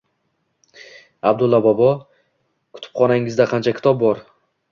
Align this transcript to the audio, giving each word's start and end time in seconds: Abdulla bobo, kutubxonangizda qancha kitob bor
Abdulla 1.31 1.59
bobo, 1.65 1.91
kutubxonangizda 2.79 3.47
qancha 3.55 3.77
kitob 3.81 4.01
bor 4.07 4.27